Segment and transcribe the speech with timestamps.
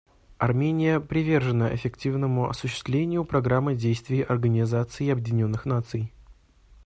[0.39, 6.11] Армения привержена эффективному осуществлению Программы действий Организации Объединенных Наций.